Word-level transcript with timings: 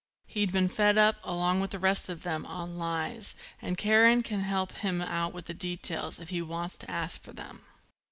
He'd 0.25 0.51
been 0.51 0.67
fed 0.67 0.97
up, 0.97 1.17
along 1.23 1.59
with 1.59 1.69
the 1.69 1.77
rest 1.77 2.09
of 2.09 2.23
them, 2.23 2.43
on 2.47 2.75
lies, 2.79 3.35
and 3.61 3.77
Karen 3.77 4.23
can 4.23 4.39
help 4.39 4.71
him 4.71 4.99
out 4.99 5.31
with 5.31 5.45
the 5.45 5.53
details 5.53 6.19
if 6.19 6.29
he 6.29 6.41
wants 6.41 6.75
to 6.79 6.89
ask 6.89 7.21
for 7.21 7.33
them. 7.33 7.61